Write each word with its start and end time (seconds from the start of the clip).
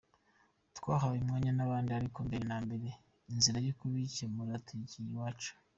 Twahaye 0.77 1.17
umwanya 1.21 1.51
n’abandi 1.55 1.89
ariko 1.99 2.17
mbere 2.27 2.43
na 2.49 2.57
mbere 2.65 2.87
inzira 3.33 3.57
yo 3.67 3.73
kubikemura 3.79 4.61
tuyigira 4.65 5.07
iyacu. 5.11 5.51